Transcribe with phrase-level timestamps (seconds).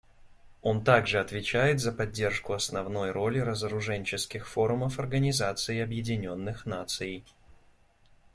[0.63, 7.23] Он также отвечает за поддержку основной роли разоруженческих форумов Организации Объединенных Наций.